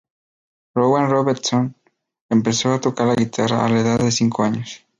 [0.73, 1.75] Rowan Robertson
[2.27, 4.83] empezó a tocar la guitarra a la edad de cinco años.